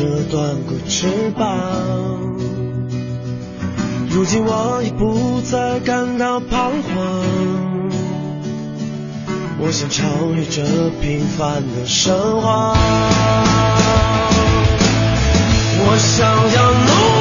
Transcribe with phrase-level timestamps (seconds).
[0.00, 1.44] 折断过翅膀，
[4.08, 7.22] 如今我已不再感到彷徨。
[9.58, 10.62] 我想超越这
[11.02, 12.74] 平凡的生活，
[15.82, 17.19] 我想要努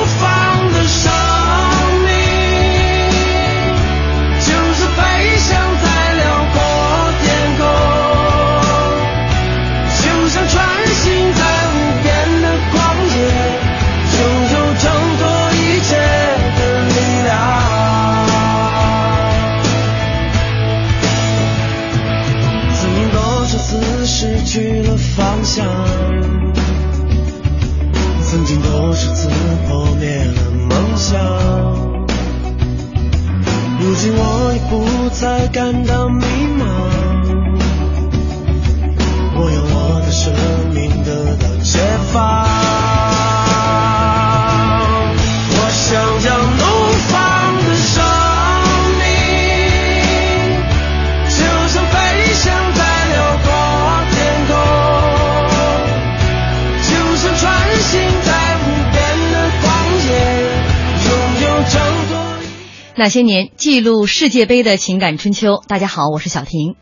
[62.99, 65.63] 那些年，记录世界杯的情感春秋。
[65.69, 66.75] 大家好，我是小婷。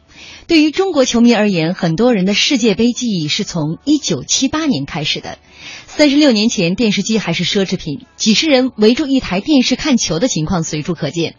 [0.48, 5.38] 对于中国球迷而言，很多人的世界杯记忆是从一九七八年开始的。
[5.86, 11.36] 三十六年前，电视机还是奢侈品，几十人围住一台电视看球的情况随处可见。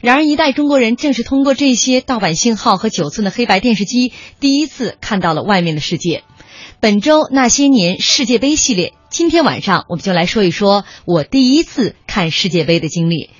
[0.00, 6.22] 然而，一代中国人正是通过这些盗版信号和九寸的黑白电视机，第一次看到了外面的世界。
[6.78, 13.30] 本周那些年世界杯系列，今天晚上我们就来说一说我第一次看世界杯的经历。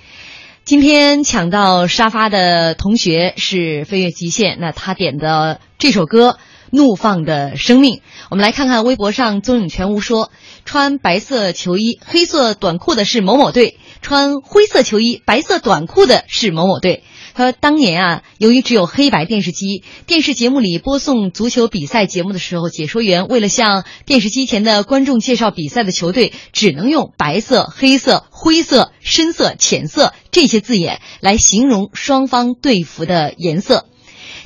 [0.70, 6.30] 今天抢到沙发的同学是飞跃极限，那他点的这首歌
[6.70, 7.96] 《怒放的生命》，
[8.30, 10.30] 我们来看看微博上宗影全无说，
[10.64, 17.02] 穿白色球衣、黑色短裤的是某某队，穿灰色球衣、白色短裤的是某某队。
[17.40, 33.86] 说：“当年啊，由于只有黑白电视机，电视节目里播送足球比赛节目的时候，解说员为了向电视机前的观众介绍比赛的球队，只能用白色、黑色、灰色、深色、浅色这些字眼来形容双方队服的颜色。”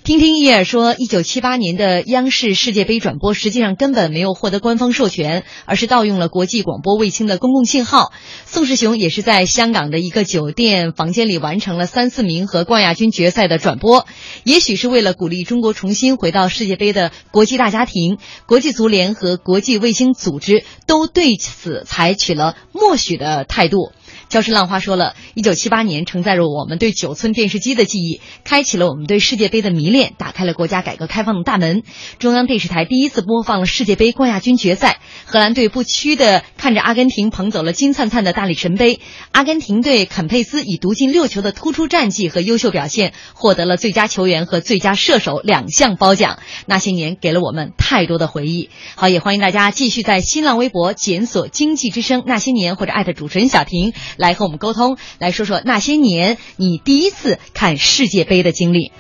[0.04, 8.12] 听听叶尔说，一九七八年的央视世界杯转播实际上根本没有获得官方授权，而是盗用了国际广播卫星的公共信号。
[8.44, 14.06] 宋世雄也是在香港的一个酒店房间里完成了三四名和冠亚军决赛的转播。
[14.44, 23.92] 也许是为了鼓励中国重新回到世界杯的国际大家庭，国际足联和国际卫星组织都对此采取了默许的态度。
[24.34, 31.84] 消失浪花说了，一九七八年承载着我们对九寸电视机的记忆，开启了我们对世界杯的迷恋，打开了国家改革开放的大门。
[32.18, 38.98] 中央电视台第一次播放了世界杯冠亚军决赛，荷兰队不屈地看着阿根廷捧走了金灿灿的大力神杯。
[39.30, 46.40] 阿根廷队肯佩斯以独进六球的突出战绩和优秀表现，获得了最佳球员和最佳射手两项褒奖。
[46.66, 48.68] 那些年给了我们太多的回忆。
[48.96, 53.92] 好，也欢迎大家继续在新浪微博检索“经济之声那些年”或者艾特主持人小婷。
[54.24, 58.90] 来和我们沟通，来说说那些年你第一次看世界杯的经历。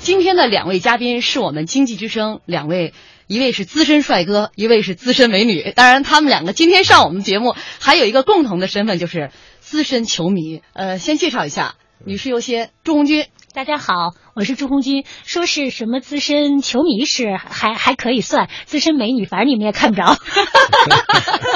[0.00, 2.94] 今天的两位嘉宾是我们经济之声两位，
[3.26, 5.72] 一位是资深帅哥，一位是资深美女。
[5.76, 9.30] 当然，他们两个今天上我们节目还有一个共同的身份，就是
[9.60, 10.62] 资深球迷。
[10.72, 11.74] 呃，先介绍一下，
[12.04, 13.26] 女士优先，朱红军。
[13.54, 15.04] 大家好，我是朱红军。
[15.24, 20.16] 说是什么资深球迷是还还可以算，资深美女反正你们也看不着。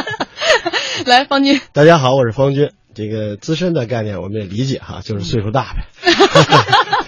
[1.06, 1.58] 来，方军。
[1.72, 2.70] 大家好，我是方军。
[2.94, 5.86] 这个资深的概念我们也理解哈，就是岁数大呗。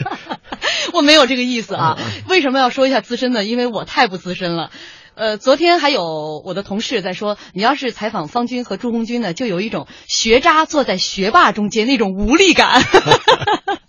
[0.95, 1.99] 我没有这个意思啊。
[2.27, 3.45] 为什么要说一下资深呢？
[3.45, 4.71] 因为我太不资深了。
[5.15, 12.83] 呃，昨天还有我的同事在说，你要是采访方军和朱红军呢，就有一种学渣坐在学霸中间那种无力感。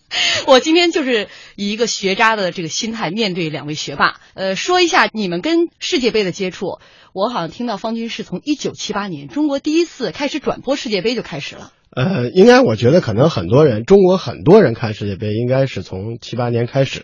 [0.47, 6.79] 我今天就是以一个学渣的这个心态面对两位学霸，呃，说一下你们跟世界杯的接触。
[7.11, 11.71] 我好像听到方军是从一九七八年中国第一次开始转播世界杯就开始了。
[11.91, 17.03] 呃，应该我觉得可能很多人，中国很多人看世界杯应该是从七八年开始，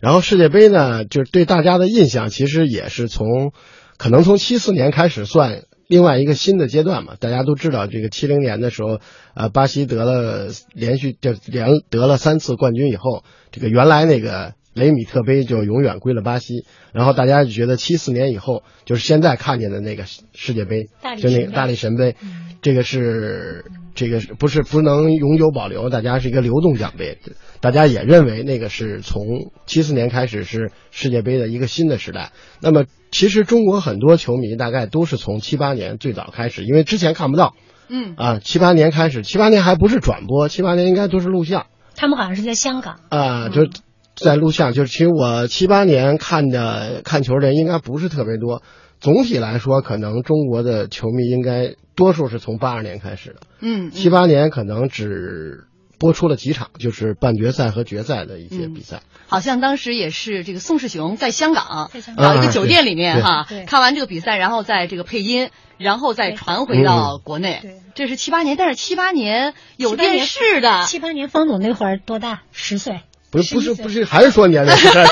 [0.00, 3.52] 然后世界杯呢，就是对大家的印象其实也是从，
[3.98, 7.14] 可能从七四年开始算另外一个新的阶段嘛。
[7.18, 9.00] 大家都知道，这个七零年的时候，
[9.34, 20.88] 呃，巴西得了连续就连得了三次冠军以后，这个原来那个雷米特杯就永远归了巴西，然后大家就觉得七四年以后就是现在看见的那个世界杯
[21.18, 22.16] 就那个大力神杯，
[22.62, 23.64] 这个是
[23.94, 25.90] 这个是不是不能永久保留？
[25.90, 27.18] 大家是一个流动奖杯，
[27.60, 32.32] 大家也认为那个是从七四年开始是世界杯的一个新的时代。
[32.60, 37.54] 那么其实中国很多球迷大概都是从七八年最早开始，因为之前看不到
[37.88, 43.68] 嗯，啊，七八年开始，七八年还不是转播，七八年应该都是录像他们好像是在香港，啊，就
[44.16, 44.72] 在录像。
[44.72, 48.62] 就是其实我七八年看的看球的人应该不是特别多。
[49.02, 53.40] 总体来说，可能中国的球迷应该多数是从八二年开始的。
[53.60, 55.64] 嗯，七八年可能只
[55.98, 59.02] 播出了几场，就是半决赛和决赛的一些比赛。
[59.26, 67.80] 好像当时也是这个宋世雄在香港在香港找一个啊酒店里面哈对，看完这个比赛，然后在这个配音，然后再传回到国内对。
[67.96, 72.42] 这是七八年，但是七八年有电视的，七八年方总那会儿多大？
[72.52, 73.00] 十岁，
[73.32, 75.06] 不是不是不是，还是说年龄是吧？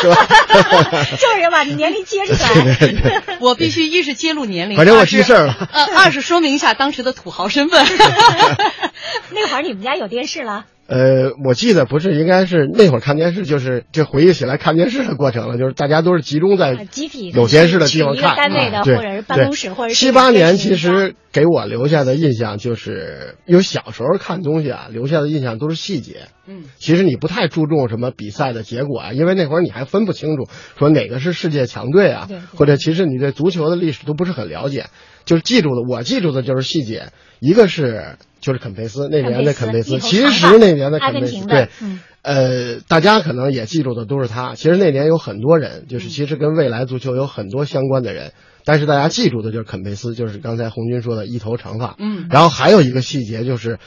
[1.18, 3.22] 就是要把你年龄揭出来。
[3.40, 5.68] 我必须一是揭露年龄，反正我二是记事儿了。
[5.72, 7.84] 呃，二是说明一下当时的土豪身份。
[9.32, 10.66] 那会儿你们家有电视了？
[10.90, 18.50] 呃，我记得不是，应该是那会儿看电视，就是这回忆起来看电视的过程了，就是大家都是集中在啊集体有电视的地方看。
[18.50, 26.22] 对或者是办公室对或者是七八年，其实给我留下的印象就是，因为小时候看东西啊，留下的印象都是细节。
[26.48, 34.86] 嗯，其实你不太注重什么比赛的结果啊，因为那会儿你还分不清楚说哪个是世界强队啊对对，或者其实你对足球的历史都不是很了解，
[35.30, 44.56] 就是记住的，我记住的就是细节，一个是就是肯佩斯那年的肯佩斯，其实那年的肯佩斯对，嗯呃，大家可能也记住的都是他。
[44.56, 48.32] 其实那年有很多人，就是其实跟未来足球有很多相关的人，
[48.64, 51.94] 但是大家记住的就是肯佩斯，就是刚才红军说的一头长发。
[52.00, 53.78] 嗯然后还有一个细节就是，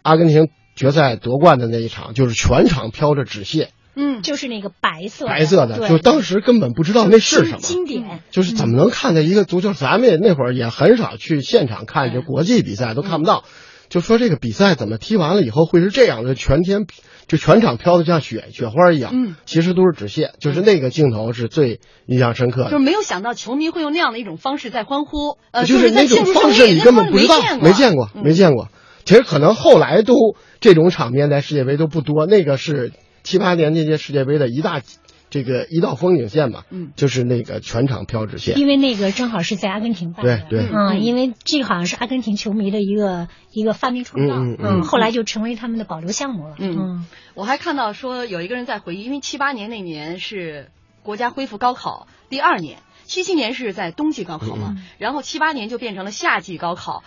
[0.00, 7.56] 阿根廷决赛夺冠的那一场，就是全场飘着纸屑，嗯，就是那个白色白色的，就当时根本不知道那是什么。
[7.58, 8.20] 经典。
[8.30, 9.72] 就是怎么能看见一个足球？
[9.72, 13.44] 咱们也那会儿也很少去现场看，就国际比赛都看不到。
[13.88, 16.86] 就说这个比赛怎么踢完了以后会是这样的，全天
[17.28, 19.12] 就全场飘的像雪雪花一样。
[19.14, 22.70] 嗯，其实都是纸屑，就是那个镜头是最印象深刻的。
[22.70, 28.68] 就是没有想到球迷会用那样的一种方式在欢呼，呃，就是那种方式，你根本不知道，没没见过，嗯没见过。
[29.04, 30.14] 其实可能后来都
[30.58, 32.92] 这种场面在世界杯都不多，那个是
[33.26, 34.80] 七八年那届世界杯的一大
[35.28, 36.92] 这个一道风景线嘛，嗯。
[36.94, 38.56] 就是那个全场飘纸线。
[38.56, 40.70] 因为那个正好是在阿根廷办的，对对。
[40.72, 44.82] 嗯，因为这个好像是阿根廷球迷的一个一个发明创造，嗯嗯嗯。
[44.82, 47.04] 后来就成为他们的保留项目了，嗯。
[47.34, 50.70] 我还看到说有一个人在回忆，因为七八年那年是
[51.02, 57.02] 国家恢复高考第二年，七七年是在冬季高考嘛，然后七八年就变成了夏季高考。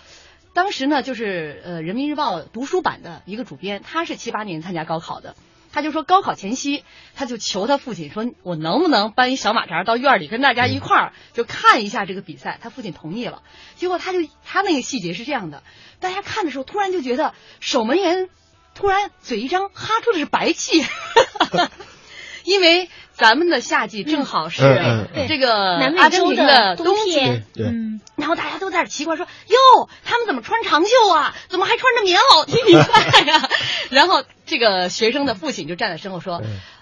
[0.54, 5.36] 当时呢，就是呃《人民日报》读书版的一个主编，他是七八年参加高考的。
[5.72, 6.84] 他就说高考前夕，
[7.16, 13.44] 他就求他父亲说：“我能不能搬一小马扎到院里跟大家一块儿就看一下这个比赛？”他父亲同意了。
[13.76, 15.64] 结果他就他那个细节是这样的，
[16.00, 18.30] 大家看的时候突然就觉得守门员
[18.74, 20.84] 突然嘴一张，哈出的是白气，
[22.46, 24.62] 因为咱们的夏季正好是
[25.28, 26.96] 这个南美阿根洲廷的冬。
[27.06, 31.36] 天，嗯，然后大家都在那奇怪说：“哟，他们怎么穿长袖啊？
[31.50, 32.46] 怎么还穿着棉袄？
[32.46, 33.50] 踢比赛呀、
[33.90, 36.42] 然后这个学生的父亲就站在身后说：“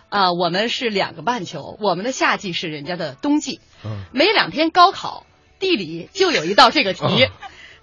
[0.10, 3.60] 啊、我们是两个半球，我们的夏季是人家的冬季。
[3.84, 4.03] 嗯。
[4.12, 5.25] 每两天高考
[5.60, 7.32] 地理就有一道这个题：哦。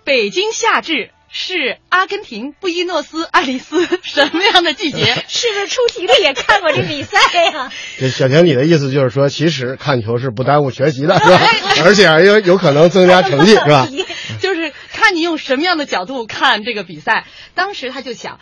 [0.04, 5.04] 北京夏至是阿根廷布宜诺斯艾利斯什么样的季节？
[5.26, 7.18] 是不是出题的也看过这比赛
[7.52, 7.72] 呀？
[7.98, 11.40] 这小婷，你的意思就是说，其实看球是不耽误学习的，是吧？
[11.84, 13.88] 而且还有有可能增加成绩，是吧？
[14.40, 17.26] 就是看你用什么样的角度看这个比赛。
[17.56, 18.38] 当时他就想，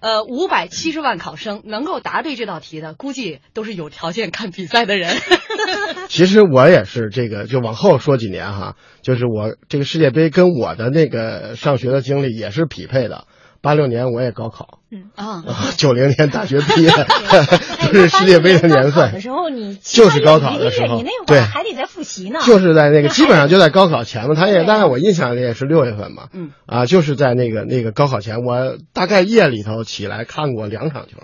[0.00, 5.16] 呃，五百七十万考生能够答对这道题的，估计都是有条件看比赛的人。
[6.08, 13.26] 其实我也是这个，就往后说几年哈，就是我这个世界杯跟我的那个上学的经历也是匹配的。
[13.62, 14.75] 八六年我也高考，
[15.16, 15.42] 啊，
[15.76, 16.90] 九零年大学毕业，
[17.92, 19.20] 都 是世界杯的年份。
[19.20, 21.38] 时候你就是高考的时候你那会对。
[21.38, 26.50] 儿还得在复习呢，就是在那个基本上就在高考前嘛，他也大概我印象里也是六月份嘛，嗯。
[26.66, 31.18] 啊，就是在那个那个高考前，我大概夜里头起来看过两场球，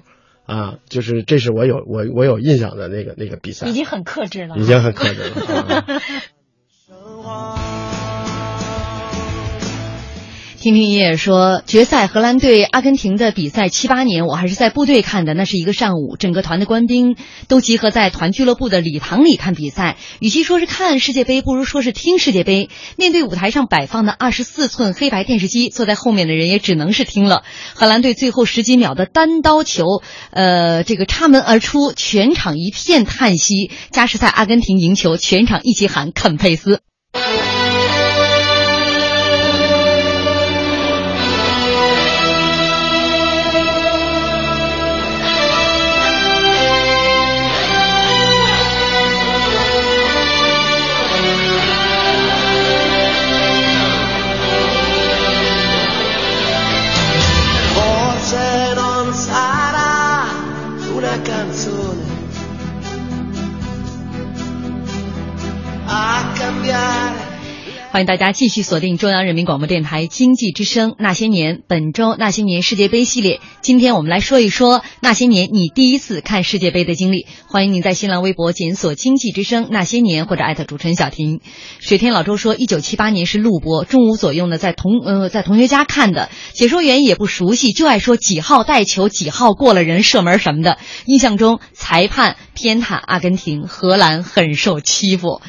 [0.45, 5.85] 啊，就是这是我有我我有印象的那个那个比赛，已经很克制了，已经很克制了。
[7.25, 7.69] 啊
[10.62, 17.16] 听听爷爷说，决赛荷兰对阿根廷的比赛七八年，我还是在部队看的，那是一个上午，整个团的官兵
[17.49, 19.97] 都集合在团俱乐部的礼堂里看比赛。
[20.21, 22.71] 与其说是看世界杯，不如说是听世界杯。
[22.95, 27.42] 面对舞台上摆放的二十四寸黑白电视机，坐在后面的人也只能是听了。
[27.75, 30.00] 荷兰队最后十几秒的单刀球，
[30.31, 33.73] 呃，这个插门而出，全场一片叹息。
[33.90, 36.83] 加时赛阿根廷赢球，全场一起喊肯佩斯。
[67.92, 73.38] 欢迎大家继续锁定中央人民广播电台经济之声《那些年》本周《那些年世界杯》系列。
[73.61, 77.26] 今天我们来说一说那些年你第一次看世界杯的经历。
[77.49, 81.42] 欢迎您在新浪微博检索“经济之声那些年”或者艾特主持人小婷。
[81.80, 90.78] 水天老周说，一九七八年是录播，中午左右呢，在同呃在同学家看的，解说员也不熟悉，就爱说几号带球，几号过了人射门什么的。
[91.04, 95.42] 印象中裁判偏袒阿根廷，荷兰很受欺负。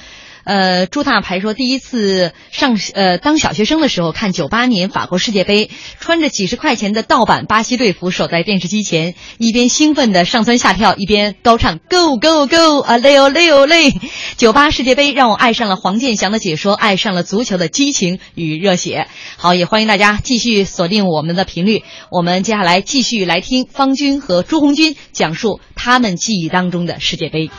[0.43, 13.93] 呃，朱大牌说，第一次上呃当小学生的时候看九八年法国世界杯，穿着几十块钱的盗版巴西队服，守在电视机前，一边兴奋的上蹿下跳，一边高唱 Go Go Go 啊嘞哦嘞哦嘞！
[14.35, 19.07] 九八世界杯让我爱上了黄健翔的解说，爱上了足球的激情与热血。
[19.37, 27.49] 好，也欢迎大家继续锁定我们的频率，我们接下来继续来听方军和朱红军讲述他们记忆当中的世界杯。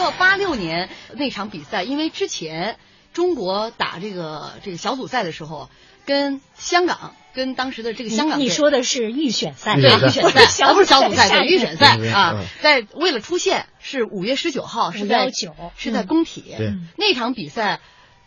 [0.00, 2.76] 到八六年那场比赛，因为之前
[3.12, 5.68] 中国打这个这个小组赛的时候，
[6.06, 16.54] 跟香港跟当时的这个香港你说的是预选赛，对预选赛，啊不是小组赛， 对预选赛嗯啊，在为了出线是五月十九号，是在519是在工体。
[16.56, 17.80] 对那场比赛，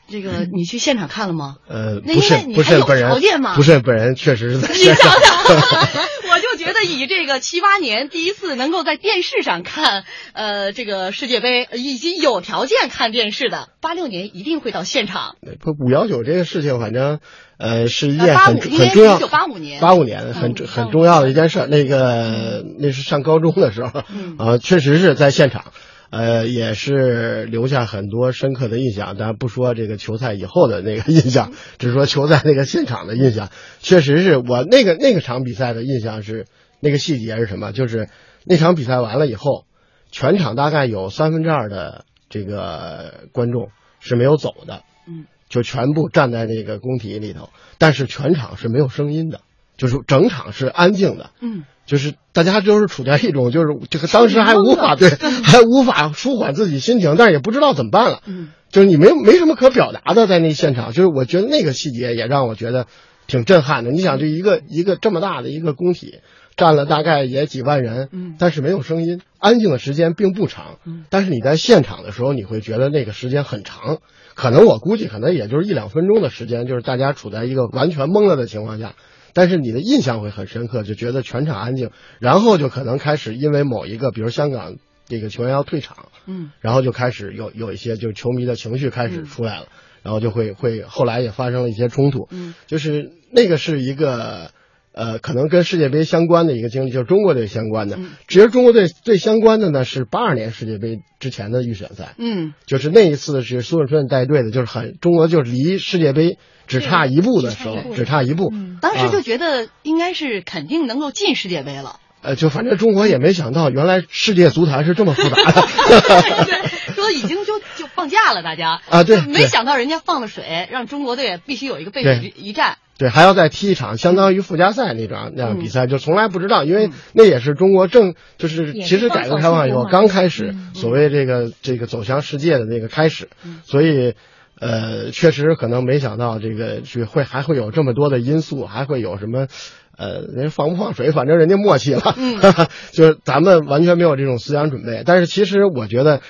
[0.07, 1.55] 这个 你去现场看了吗？
[1.67, 3.55] 呃，那不是因为你还有不是本人条件吗？
[3.55, 4.95] 不是本人，确实是在你想。
[4.95, 5.09] 想，
[6.29, 15.35] 我就觉得以这个七八年第一次能够在电视上看，呃，这个世界杯，以及有条件看电视的，八六年一定会到现场。
[15.59, 17.19] 不五幺九这个事情，反正
[17.57, 21.67] 呃是一呃85件很很重要，一九八五年八五年很嗯很重要的一件事。
[21.67, 25.65] 那个那是上高中的时候，嗯啊，确实是在现场。
[26.13, 29.17] 呃，也是留下很多深刻的印象。
[29.17, 33.49] 咱不说这个球赛以后的那个印象，只说球赛那个现场的印象。
[33.79, 36.45] 确实是我那个那个场比赛的印象是
[36.79, 37.71] 那个细节是什么？
[37.71, 38.09] 就是
[38.45, 39.65] 那场比赛完了以后，
[40.11, 49.41] 全场大概有三分之二的这个观众是没有走的，嗯，就全部站在那个工体里头，但是全场是没有声音的，
[49.77, 51.31] 就是整场是安静的。
[51.41, 58.21] 嗯，就是大家就是处在一种就是这个当时还无法 对，还无法舒缓自己心情，但是也不知道怎么办了。
[58.25, 62.87] 嗯，就是你没没什么可表达的在那现场，就是我觉得那个细节也让我觉得
[63.27, 63.91] 挺震撼的。
[63.91, 66.19] 你想，这一个一个这么大的一个工体，
[66.55, 73.97] 占了大概也几万人，嗯但是没有声音，安静的时间并不长，嗯但是你在现场的时候，你会觉得那个时间很长，
[74.35, 78.93] 可能我估计可能也就是一两分钟的时间，就是大家处在一个完全懵了的情况下。
[79.33, 84.75] 但是你的印象会很深刻，就觉得全场安静，然后就可能开始因为某一个，比如香港
[85.05, 86.51] 这个球员要退场，嗯。
[86.61, 89.67] 然后就开始有有一些就是球迷的情绪开始出来了，
[90.03, 92.53] 然后就会会后来也发生了一些冲突，嗯。
[92.67, 94.51] 就是那个是一个
[94.93, 97.97] 呃可能跟世界杯相关的一个经历，就是中国队相关的。
[97.97, 108.51] 嗯其实中国队最相关的呢是八二年世界杯之前的预选赛，嗯就是那一次是苏永顺带队的，就是很中国就是离世界杯只差一步的时候，只只差一步。
[108.53, 111.99] 嗯当时就啊觉得应该是肯定能够进世界杯了。
[112.21, 115.61] 呃，就反正中国也没想到，原来世界足坛是这么复杂的。
[116.45, 122.77] 对，说已经就就放假了，大家啊对没想到人家放了水，让中国队必须有一个背对水一战。
[122.97, 133.29] 对，还要再踢一场相当于附加赛那种那样比赛，就从来不知道，因为那也是中国正就是其实改革开放以后刚开始所谓这个这个走向世界的那个开始，
[133.63, 134.13] 所以
[134.59, 139.47] 呃，确实可能没想到这个是会还会有这么多的因素，还会有什么。
[139.95, 142.39] 呃，人家放不放水，反正人家默契了，嗯。
[142.93, 145.03] 就是咱们完全没有这种思想准备。
[145.05, 146.21] 但是其实我觉得，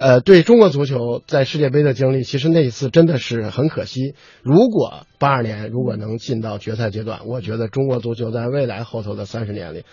[0.00, 4.14] 呃，对中国足球在世界杯的经历，其实那一次真的是很可惜。
[4.42, 9.84] 如果八二年如果能进到决赛阶段，我觉得中国足球在未来后头的三十年里，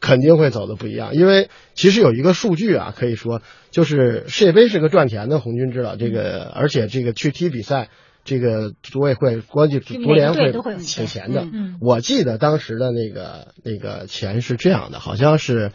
[0.00, 1.14] 肯定会走的不一样。
[1.14, 7.90] 因为其实有一个数据啊，可以说就是世界杯是个赚钱的，红军知道这个，而且这个去踢比赛，
[8.24, 11.42] 这个组委会、国际足足联会都会有钱给钱的。
[11.42, 15.72] 嗯我记得当时的那个那个钱是这样的，好像是，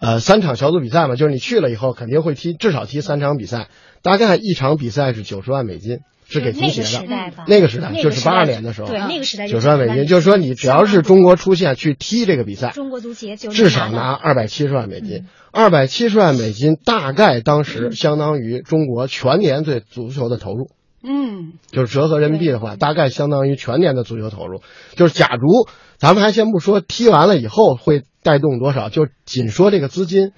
[0.00, 3.68] 呃，三场小组比赛嘛，就是你去了以后肯定会踢至少踢三场比赛，
[4.02, 6.88] 大概一场比赛是九十万美金，是给足协的。
[6.88, 15.24] 那个时代吧，那个时代就是八二年的时候对，那个时代九十万美金，就是说你只要是中国出现去踢这个比赛，中国足协就至少拿二百七十万美嗯金。
[15.50, 20.70] 二百七十万美金大概当时相当于中国全年对足球的投入。
[21.02, 24.60] 嗯，就是折合人民币的话，大概相当于全年的足球投入。
[24.94, 30.32] 就是假如咱们还先不说踢完了以后会带动多少，就仅说这个资金，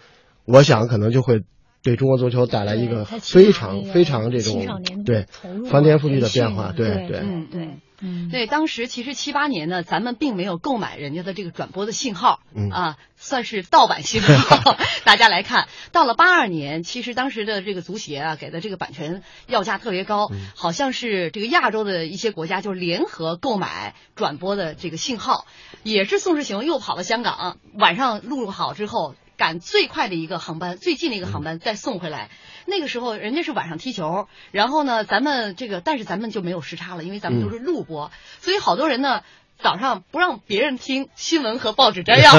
[0.44, 1.42] 我想可能就会
[1.82, 5.26] 对中国足球带来一个非常非常这青少年种对
[5.70, 6.72] 翻天覆地的变化。
[6.72, 7.68] 对对对，嗯对，
[8.02, 14.76] 嗯，对，当时其实七八年呢，咱们并没有购买人家的这个转播的信号，嗯啊，算是盗版信号。
[15.04, 25.46] 大家来看，到了八二年，其实当时的这个足协啊，给的这个版权要价特别高，嗯好像是这个亚洲的一些国家就联合购买转播的这个信号，
[25.82, 29.14] 也是宋世雄又跑到香港，晚上录好之后。
[29.40, 32.28] 赶最快的一个航班，最近的一个航班再送回来。
[32.66, 39.22] 那个时候人家是晚上踢球，然后呢，咱们这个，但是咱们就没有时差了，因为咱们都是录播，所以好多人呢
[39.58, 42.30] 早上不让别人听新闻和报纸摘要，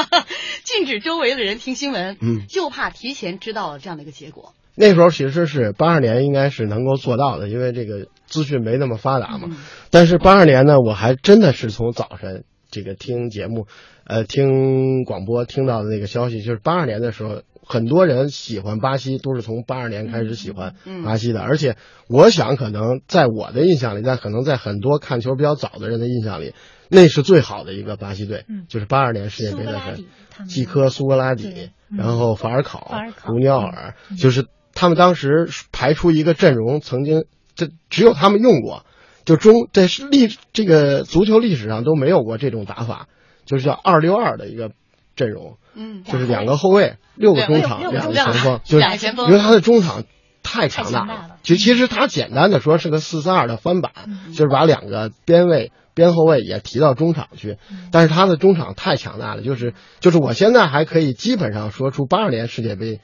[0.64, 4.54] 禁止周围的人听新闻，嗯就怕提前知道了这样的一个结果。
[4.74, 9.48] 那时候其实是八二年应该是能够做到的，因为这个资讯没那么发达嘛。
[9.50, 9.56] 嗯
[9.90, 13.66] 但是八二年呢，我还真的是从早晨这个听节目，
[14.04, 21.02] 呃，听广播听到的那个消息，就是八二年的时候，很多人喜欢巴西都是从八二年开始喜欢嗯。
[21.04, 21.76] 巴西的，而且
[22.08, 26.54] 我想可能在我的印象里，但可能在很多看球比较早的人的印象里，
[26.88, 28.66] 那是最好的一个巴西队，嗯。
[28.68, 33.32] 就是八二年世界杯的时候科、苏格拉底然后法尔考法尔、考。
[33.32, 38.86] 卢尼奥尔，就是他们当时排出一个阵容，曾经这只有他们用过，
[39.24, 43.08] 就中在历这个足球历史上都没有过这种打法，
[43.44, 44.70] 就是叫二六二的一个
[45.16, 48.84] 阵容，嗯，就是两个后卫，六个中场，两个前锋，就是
[49.26, 50.04] 因为他的中场
[50.42, 55.72] 太强大了其其实他简单的说是个四三二的翻版，嗯就是把两个边卫。
[55.92, 63.00] 边后卫也提到中场去，嗯但是他的中场太强大了，就是就是我现在还可以基本上说出八二年世界杯，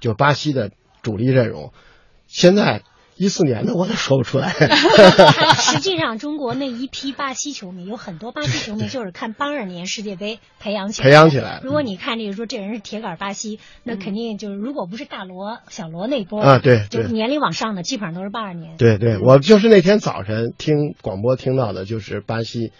[0.00, 0.70] 就巴西的
[1.02, 1.72] 主力阵容，
[2.26, 2.82] 现在
[3.20, 4.48] 一四年的我都说不出来。
[5.60, 11.04] 实际上，中国那一批巴西球迷有很多巴西球迷就是看八二年世界杯培养起来。
[11.06, 18.78] 培养起来如果你看这个说这人是铁杆巴西，那肯定就是如果不是大罗、小罗那波啊对对就是年龄往上的，基本上都是八二年。
[18.78, 22.72] 对对，我就是那天早晨听广播听到的，就是巴西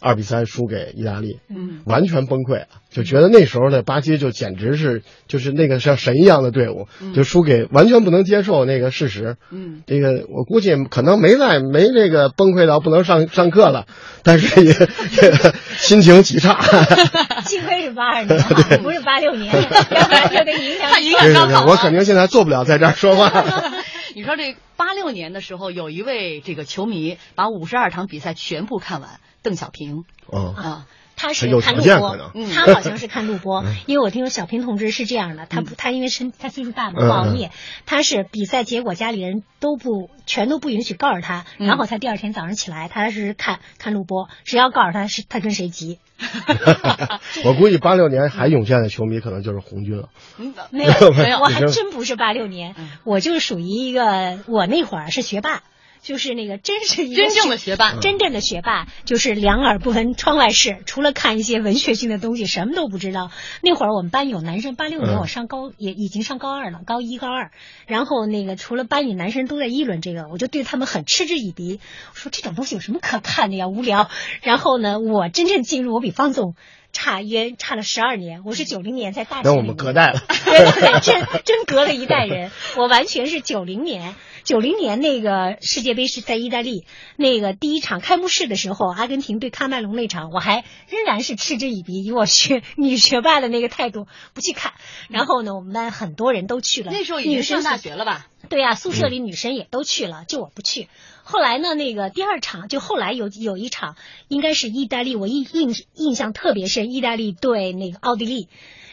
[0.00, 9.36] 二比三输给意大利，嗯完全崩溃了，就觉得那时候的巴西就简直是就是那个像神一样的队伍，就输给完全不能接受那个事实。
[9.50, 13.86] 嗯，这个我估计可能没在没这个崩溃到不能上上课了，
[14.22, 16.60] 但是也也 心情极差。
[17.46, 18.48] 幸亏是八二年啊，
[18.82, 23.30] 不是八六年，要不然就得影响影响对对对，高考我肯定现在做不了在这儿说话。
[24.14, 32.16] 你说这八六年的时候，有一位这个球迷把五十二场比赛全部看完，邓小平嗯，啊，他是看录播
[32.52, 37.52] 他好像是看录播，因为我听说小平同志是这样的，他不，他因为身他岁数大嘛，嗯不熬夜，
[37.86, 46.00] 他是比赛结果家里人都不全都不允许告诉他，嗯然后他第二天早上起来，他是看看录播，只要告诉他是他跟谁急
[47.44, 50.08] 我估计八六年还涌现的球迷可能就是红军了。
[50.38, 55.62] 嗯没有没有我还真不是八六年嗯，我就是属于一个我那会儿是学霸。
[56.06, 63.32] 就是那个，真是一个真正的学霸真正的学霸就是两耳不闻窗外事，除了看一些文学性的东西，什么都不知道。
[63.60, 67.50] 那会儿我们班有男生，八六年嗯我上高也已经上高二了，高一高二。
[67.88, 71.80] 然后那个除了班里男生都在议论这个，我就对他们很嗤之以鼻。
[72.12, 74.08] 我说这种东西有什么可看的呀，无聊。
[74.42, 76.54] 然后呢，我真正进入，我比方总
[76.92, 79.48] 差约差了十二年，我是九零年在大学。
[79.48, 80.20] 那我们隔代了。
[80.44, 82.52] 对对对，真真隔了一代人。
[82.78, 84.14] 我完全是九零年，
[84.46, 94.74] 九零年那个世界杯是在意大利，那个第一场开幕式的时候，阿根廷对喀麦隆那场，我还仍然是嗤之以鼻，以我学 女学霸的那个态度不去看。
[95.10, 98.28] 然后呢，我们班很多人都去了，那时候已经女生上大学了吧？
[98.48, 100.88] 对呀、宿舍里女生也都去了，就我不去。
[101.24, 103.96] 后来呢，那个第二场就后来有有一场，
[104.28, 108.48] 应该是意大利，我印印印象特别深，意大利对那个奥地利。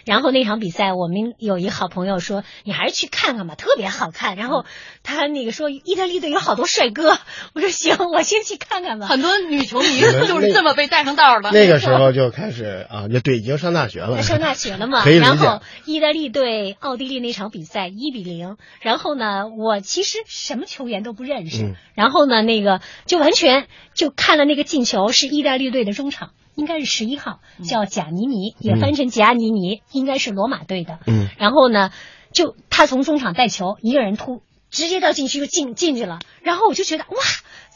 [0.06, 4.36] 然后那场比赛，我们有一个好朋友说，你还是去看看吧，特别好看。
[4.36, 4.66] 然后
[5.04, 7.18] 他那个说，意大利队有好多帅哥。
[7.54, 9.08] 我说行， 我先去看看吧。
[9.08, 11.52] 很多女球迷 就是这么被带上道的。
[11.52, 15.02] 那个时候就开始啊，就对，已经上大学了， 上大学了嘛。
[15.04, 26.32] 可以理解然后意大利对奥地利那场比赛一比零，然后呢，我其实什么球员都不认识，嗯然后呢，那个就完全就看了那个进球是意大利队的中场。
[26.56, 31.00] 应该是十一号，叫贾尼尼，也翻成贾尼尼，应该是罗马队的。
[31.08, 31.92] 嗯，然后呢，
[32.32, 36.20] 就他从中场带球，一个人突，直接到禁区就进进去了。
[36.42, 37.18] 然后我就觉得哇，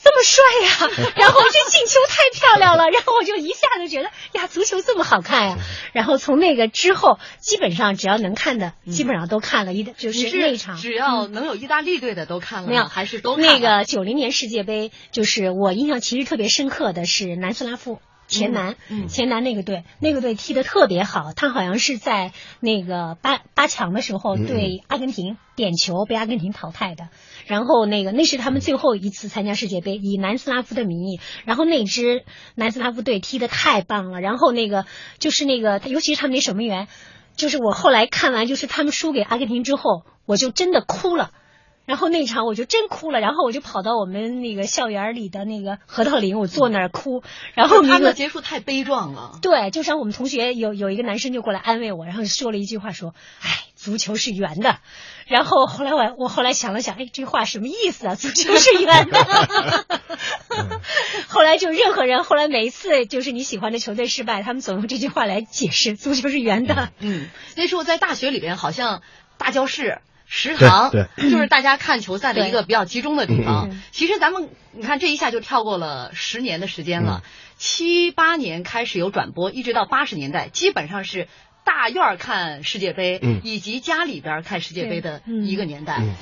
[0.03, 1.11] 这么帅呀！
[1.15, 5.57] 然后这进球太漂亮了，然后我就一下子觉得呀，足球这么好看呀！
[5.93, 10.77] 然后从那个之后，基本上只要能看的，基本上都看了一，就是那一场。
[10.77, 17.99] 只要能有意大利队的都看了，没有还是都看那个九零年世界杯，就是我印象其实特别深刻的是南斯拉夫。
[18.27, 27.09] 前南，嗯前南那个队，那个队踢得特别好，他好像是在那个八八强的时候对阿根廷点球被阿根廷淘汰的，
[27.45, 34.85] 然后那个那是他们最后一次参加世界杯，以南斯拉夫的名义，然后那支南斯拉夫队踢得太棒了，然后那个
[35.19, 36.87] 就是那个，尤其是他们那守门员，
[37.35, 41.31] 就是我后来看完就是他们输给阿根廷之后，我就真的哭了。
[41.87, 47.23] 然后那场我就真哭了，然后我就跑到我们那个校园里的那个核桃林，我坐那儿哭。
[47.53, 49.39] 然后他们的结束太悲壮了。
[49.41, 54.79] 对，就像我们同学有有一个男生就过来安慰我，然后说了一句话说：“哎，足球是圆的。”
[55.27, 58.15] 然后后来我我后来想了想，哎，这话什么意思啊？
[58.15, 59.25] 足球是圆的。
[61.29, 66.89] 后来就任何人，后来每一次就是你喜欢的球队失败，他们总用这句话来解释足球是圆的。
[66.99, 69.01] 嗯，那时候在大学里边，好像
[69.37, 70.01] 大教室。
[70.29, 73.81] 食堂对就是大家看球赛的一个比较集中的地方嗯。
[73.91, 77.23] 其实咱们你看这一下就跳过了十年的时间了，
[77.57, 81.27] 七八年开始有转播，一直到八十年代，基本上是
[81.63, 85.97] 大院儿看世界杯，嗯以及家里边看世界杯的一个年代。
[85.99, 86.15] 嗯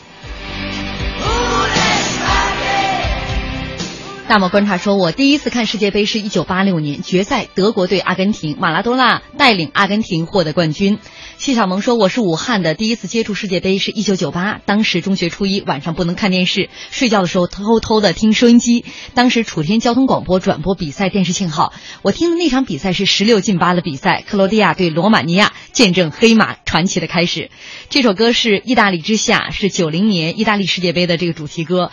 [4.28, 10.98] 大漠观察说，我第一次看世界杯是一九八六年决赛，德国对阿根廷，马拉多纳带领阿根廷获得冠军。
[11.38, 18.86] 谢小萌说，我是武汉的，第一次接触世界杯是一九九八，当时中学初一，晚上不能看电视，睡觉的时候偷偷的听收音机。
[19.14, 27.52] 当时楚天交通广播转播比赛电视信号，我听的那场比赛是十六进八的比赛，克罗地亚对罗马尼亚，见证黑马传奇的开始。
[27.90, 31.92] 这首歌是《意大利之夏》，是九零年意大利世界杯的这个主题歌。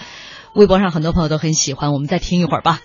[0.55, 2.81] 微博上很多朋友都很喜欢，我们再听一会儿吧。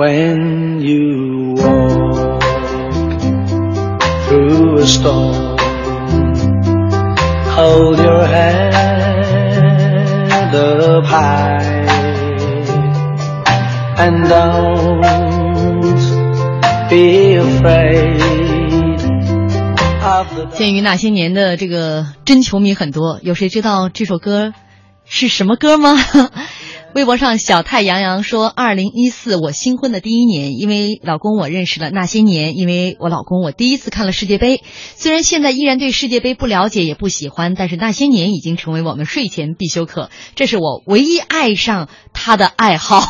[0.00, 2.40] When you walk
[4.26, 5.58] through a storm,
[7.54, 8.94] hold your head
[10.54, 11.84] up high
[13.98, 15.02] and don't
[16.88, 18.20] be afraid
[20.54, 24.54] 鉴于那些年的这个真球迷很多，有谁知道这首歌
[25.04, 25.94] 是什么歌吗？
[26.92, 34.60] 微博上小太阳阳说，二零一四我新婚的第一年，因为老公我认识了那些年，因为我老公我第一次看了世界杯。
[34.96, 43.00] 虽然现在依然对世界杯不了解也不喜欢，但是那些年已经成为我们睡前必修课，这是我唯一爱上他的爱好。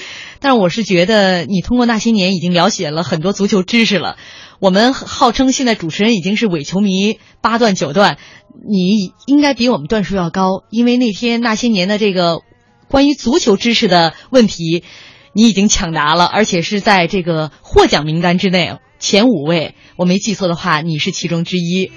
[0.38, 4.16] 但是我是觉得你通过那些年已经了解了很多足球知识了。
[4.58, 8.18] 我们号称现在主持人已经是伪球迷八段九段，
[8.68, 12.40] 你应该比我们段数要高，因为那天那些年的这个
[12.90, 14.82] 关于足球知识的问题，
[15.32, 21.92] 你已经抢答了，而且是在这个获奖名单之内前五位，我没记错的话，你是其中之一。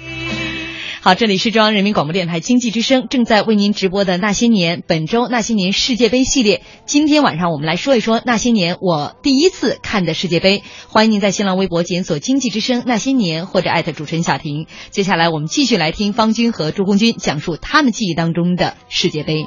[1.04, 6.62] 好，这里是中央人民广播电台经济之声正在为您直播的《那些年》本周《那些年世界杯》系列。
[6.86, 10.62] 今天晚上我们来说一说那些年我第一次看的世界杯。
[10.88, 14.66] 欢迎您在新浪微博检索“经济之声那些年”或者艾特主持人小婷。
[14.88, 19.44] 接下来我们继续来听方军和朱红军讲述他们记忆当中的世界杯。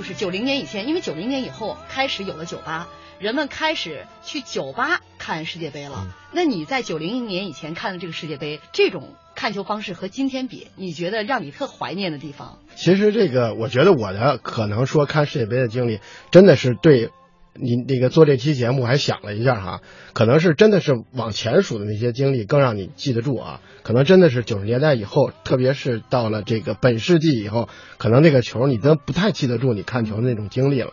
[0.00, 6.06] 就是九零年以前，因为九零年以后开始有了酒吧，人们开始去酒吧看世界杯了。
[6.32, 17.10] 那你在九零年以前看的这个世界杯，这种看球方式和今天比，你觉得让你特怀念的地方其实这个，我觉得我的可能说看世界杯的经历，真的是对
[17.62, 19.80] 你那个做这期节目，还想了一下哈，
[20.12, 23.60] 可能是真的是往前数的那些经历更让你记得住啊。
[23.82, 27.68] 可能真的是九十年代以后，特别是到了这个本世纪以后，
[27.98, 30.92] 可能那个球你都不太记得住你看球的那种经历了。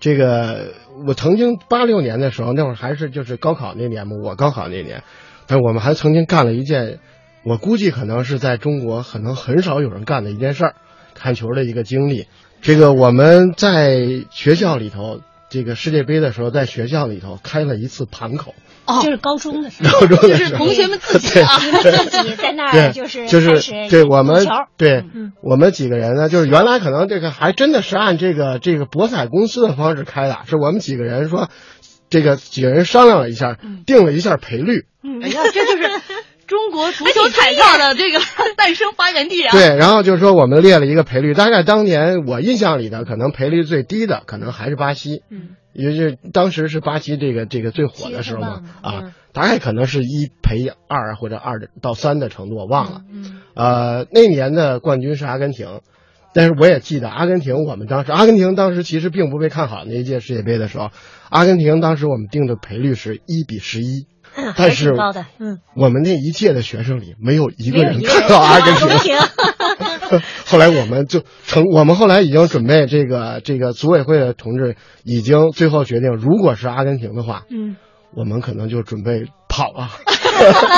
[0.00, 0.74] 这个
[1.06, 5.02] 我曾经八六年的时候，那会儿还是就是高考那年嘛，我高考那年，
[5.46, 7.00] 但我们还曾经干了一件，
[7.44, 10.74] 我估计可能是在中国可能很少有人干的一件事儿，
[11.14, 12.26] 看球的一个经历。
[12.60, 18.54] 这个我们在学校里头，这个世界杯的时候，在学校里头开了一次盘口。
[18.86, 19.02] 哦。
[19.02, 20.50] 就是高中的时候， 高中的就时候。
[20.50, 25.32] 是同学们自己啊，自己 在那儿对，就是就是对我们对、嗯。
[25.42, 31.48] 我们几个人呢，就是原来可能这个还真的是按这个这个博彩公司的方式开的，是我们几个人说，
[32.10, 33.56] 这个几个人商量了一下，
[33.86, 34.86] 定了一下赔率，
[35.22, 35.90] 哎呀，这就是
[36.48, 38.18] 中国足球彩票的这个
[38.56, 39.52] 诞生发源地啊。
[39.52, 53.02] 对，然后就是说我们列了一个赔率，大概当年我印象里的可能赔率最低的可能还是巴西，嗯，也就是当时是巴西这个这个最火的时候嘛啊，大概可能是一赔二或者二到三的程度，我忘了。
[53.12, 55.80] 嗯呃，那年的冠军是阿根廷，
[56.32, 60.90] 但是我也记得阿根廷，我们当时阿根廷当时其实并不被看好那一届世界杯的时候，
[61.28, 64.17] 阿根廷当时我们定的赔率是一比十一，嗯，
[64.56, 69.16] 但是高的，嗯，我们那一届的学生里没有一个人看到阿根廷。
[70.46, 77.76] 后来我们就成，我们后来已经准备这个这个组委会的同志已经最后决定，如果是阿根廷的话，嗯，
[78.16, 79.90] 我们可能就准备跑了，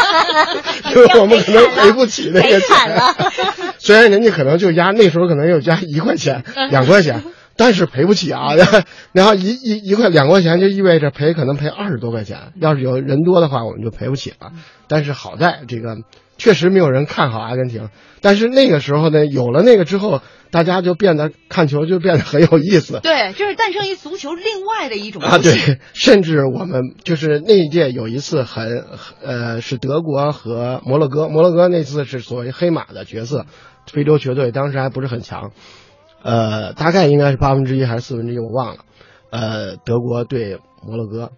[0.95, 2.91] 因为我们可能赔不起那个钱。
[2.91, 3.15] 了。
[3.79, 7.23] 虽然人家可能就压那时候可能就压一块钱、两块钱，
[7.61, 8.55] 但是赔不起啊。
[9.13, 14.53] 然后一一一块两块钱就意味着赔可能赔二十多块钱，要是有人多的话，我们就赔不起了。
[14.89, 15.99] 但是好在这个
[16.39, 17.91] 确实没有人看好阿根廷，
[18.23, 22.99] 但是那个时候呢，有了那个之后，大家就变得看球就变得很有意思。
[23.03, 28.87] 对，就是诞生于足球另外的一种啊，对，甚至我们就是那一届有一次很
[29.23, 33.45] 呃是德国和摩洛哥，摩洛哥那次是所谓黑马的角色，
[33.87, 35.53] 非洲球队当时还不是很强，
[36.23, 38.85] 呃，大概应该是八分之一还是四分之一我忘了，
[39.31, 41.33] 呃，德国对摩洛哥，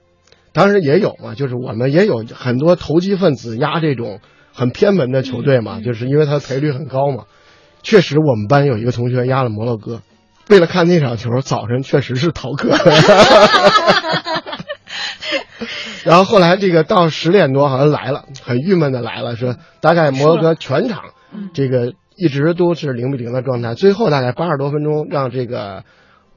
[0.52, 4.20] 当时也有嘛，就是我们也有很多投机分子压这种
[4.52, 7.24] 很偏门的球队嘛，就是因为它赔率很高嘛，
[7.82, 10.02] 确实我们班有一个同学压了摩洛哥。
[10.48, 12.76] 为了看那场球，早晨确实是逃课。
[16.04, 21.04] 然后后来这个到十点多好像来了，很郁闷的来了，说大概摩洛哥全场
[21.54, 25.82] 这个一直都是零比零的状态，最后大概八十多分钟让这个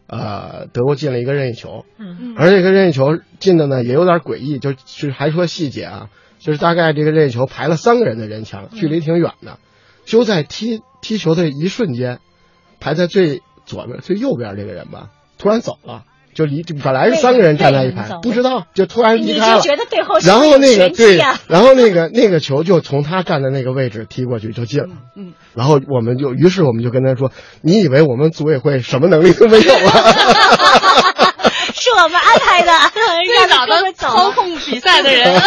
[0.07, 9.59] 呃德国进了一个任意球，嗯而这个任意球进的呢也有点诡异，就就是还说细节啊，就是大概这个任意球排了三个人的人墙，距离挺远的，
[10.05, 12.17] 就在踢踢球的一瞬间，
[12.79, 16.03] 排在最左边、最右边这个人吧，突然走了。
[16.35, 19.61] 就离本来是三个人站在一排不知道就突然你就离开了。
[19.61, 24.89] 觉得背后是然后那个对啊，然后那个那个球就从他站的那个位置踢过去就进了。
[25.15, 27.31] 嗯，然后我们就，于是我们就跟他说
[27.63, 29.81] ：“你以为我们组委会什么能力都没有啊？”
[31.73, 32.71] 是我们安排的，
[33.25, 35.25] 最早的操控比赛的人。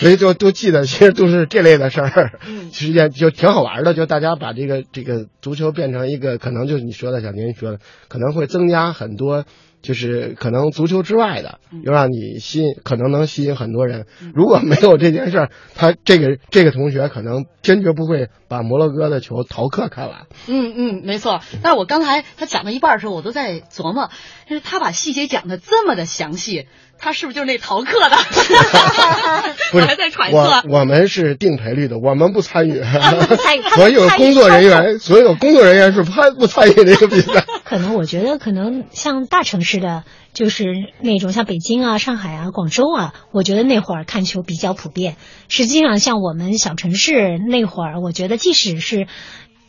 [0.00, 3.92] 所以就都记得，其实都是这类的事儿，嗯实际上就挺好玩的。
[3.92, 9.44] 就大家把这个这个足球变成一个，可能就是你说的，小宁说的，可能会增加很多，
[9.82, 14.06] 就是可能足球之外的，嗯又让你吸引，可能能吸引很多人。
[14.34, 20.26] 如果没有这件事儿，他这个这个同学可能坚决不会把摩洛哥的球逃课看完。
[20.48, 21.40] 嗯嗯，没错。
[21.62, 24.10] 但是我刚才他讲到一半的时候，我都在琢磨，
[24.48, 26.66] 就是他把细节讲的这么的详细，
[27.00, 28.16] 他是不是就是那逃课的？
[29.72, 30.68] 不是我还在揣我测。
[30.68, 32.80] 我们是定赔率的，我们不参与。
[32.80, 37.44] 不参与他所有工作人员，所有工作人员是不不参与这个比赛。
[37.64, 40.66] 可能我觉得，可能像大城市的，就是
[41.00, 45.16] 那种像北京啊、上海啊、广州啊，我觉得那会儿看球比较普遍。
[45.48, 49.06] 实际上，像我们小城市那会儿，我觉得即使是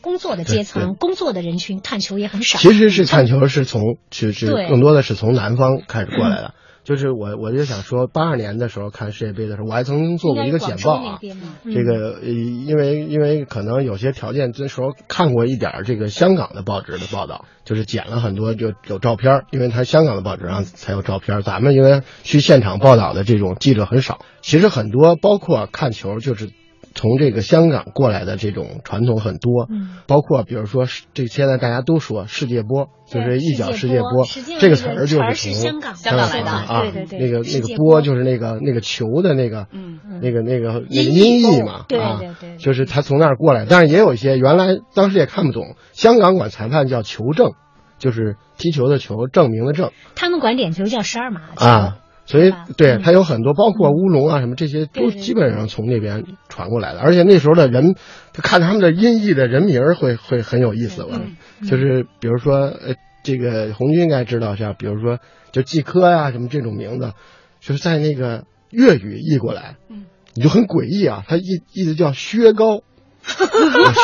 [0.00, 2.58] 工作的阶层、工作的人群，看球也很少。
[2.58, 6.54] 其实是看球是从是是更多的是从南方开始过来的。
[6.84, 11.18] 就是我我就想说，八二年的时候看世界杯的时候，我还曾经做过一个简报啊。
[11.22, 24.18] 嗯这个呃，因为因为可能有些条件，那时候看过一点这个香港的报纸的报道，就是剪了很多就有照片，因为他香港的报纸上才有照片，咱们因为去现场报道的这种记者很少。
[24.40, 26.50] 其实很多包括看球就是
[26.94, 29.90] 从这个香港过来的这种传统很多，嗯。
[30.06, 37.92] 包括比如说这现在大家都说世界波，就是一脚世界波界波这个词儿就是从香港香港来的啊，对对对那个那个波。
[37.92, 40.00] 波就是那个那个球的那个嗯。
[40.20, 42.56] 那个那个那个音译嘛，对啊对对。
[42.58, 47.52] 就是他从那儿过来，但是也有一些原来当时也看不懂，香港管裁判叫球证，
[47.98, 49.90] 就是踢球的球，证明的证。
[50.14, 51.66] 他们管点球叫十二码球。
[51.66, 51.98] 啊。
[52.24, 57.00] 所以，对嗯他有很多，包括乌龙啊什么这些，都基本上从那边传过来的。
[57.00, 57.94] 而且那时候的人，
[58.32, 61.02] 他看他们的音译的人名儿会会很有意思。
[61.02, 64.74] 我嗯就是比如说，呃，这个红军应该知道是吧？
[64.78, 65.18] 比如说，
[65.50, 67.12] 就季科呀、什么这种名字，
[67.60, 70.04] 就是在那个粤语译过来，嗯
[70.34, 71.24] 你就很诡异啊。
[71.26, 71.42] 他意
[71.74, 72.82] 意思叫薛高，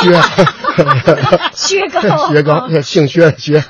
[0.00, 0.20] 薛。
[1.54, 2.28] 薛高。
[2.32, 3.64] 薛高，姓薛的薛，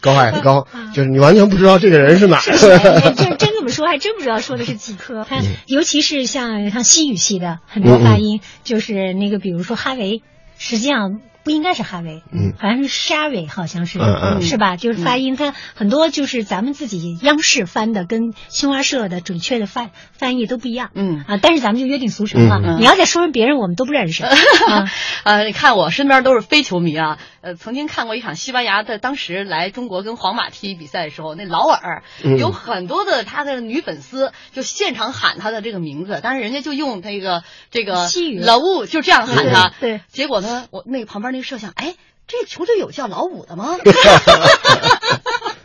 [0.00, 2.40] 高矮的高， 就是你完全不知道这个人是哪儿。
[2.40, 2.68] 是是，
[3.14, 5.24] 真真这么说，还真不知道说的是几颗。
[5.28, 10.22] 他尤其是像像西语系的很多发音，就是那个比如说哈维，
[10.58, 14.76] 实际上不应该是哈维，嗯好像是沙维，好像是，嗯嗯是吧？
[14.76, 22.58] 就是发音，它很多就是咱们自己央视翻的跟新华社的准确的翻翻译都不一样，嗯啊，但是咱们就约定俗成了。
[22.58, 24.24] 嗯嗯你要再说成别人，我们都不认识。
[24.24, 24.90] 啊
[25.24, 27.18] 呃，你看我身边都是非球迷啊。
[27.42, 39.72] 呃，曾经看过一场西班牙的，当时来中国跟皇马踢比赛的时候，那劳尔、嗯有很多的他的女粉丝就现场喊他的这个名字，但是人家就用那个这个西语老五就这样喊他。
[39.78, 41.96] 对对结果呢，我那个旁边那个摄像，哎，
[42.28, 43.76] 这球队有叫老五的吗？